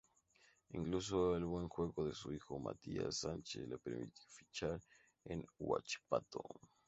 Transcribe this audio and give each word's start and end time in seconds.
Incluso 0.69 1.35
el 1.35 1.45
buen 1.45 1.69
juego 1.69 2.03
de 2.05 2.15
su 2.15 2.33
hijo 2.33 2.57
Matias 2.57 3.17
Sánchez 3.17 3.67
le 3.67 3.77
permitió 3.77 4.25
fichar 4.29 4.81
en 5.25 5.45
Huachipato. 5.59 6.41